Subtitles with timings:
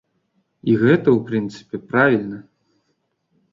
[0.71, 2.43] І гэта, у прынцыпе, правільна.